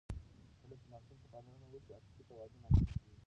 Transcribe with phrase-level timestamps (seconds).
[0.61, 3.17] کله چې ماشوم ته پاملرنه وشي، عاطفي توازن رامنځته کېږي.